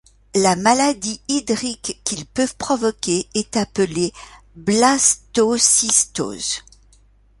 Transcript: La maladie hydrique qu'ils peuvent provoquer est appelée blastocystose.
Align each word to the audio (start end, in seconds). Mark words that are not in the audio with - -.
La 0.33 0.55
maladie 0.55 1.21
hydrique 1.27 2.01
qu'ils 2.03 2.25
peuvent 2.25 2.55
provoquer 2.55 3.29
est 3.35 3.55
appelée 3.55 4.13
blastocystose. 4.55 6.63